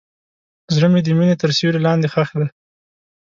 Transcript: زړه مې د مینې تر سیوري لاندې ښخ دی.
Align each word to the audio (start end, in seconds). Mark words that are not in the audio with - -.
زړه 0.75 0.87
مې 0.91 1.01
د 1.03 1.07
مینې 1.17 1.35
تر 1.41 1.49
سیوري 1.57 1.79
لاندې 1.87 2.07
ښخ 2.13 2.29
دی. 2.39 2.47